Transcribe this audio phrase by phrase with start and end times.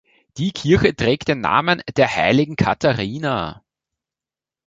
[0.37, 3.63] Die Kirche trägt den Namen der heiligen Katharina.